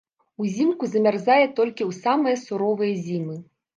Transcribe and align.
Узімку 0.43 0.87
замярзае 0.93 1.45
толькі 1.59 1.83
ў 1.89 1.91
самыя 2.01 2.35
суровыя 2.49 2.93
зімы. 3.11 3.37